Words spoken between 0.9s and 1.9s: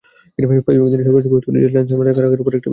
সর্বশেষ পোস্ট করেছেন নেলসন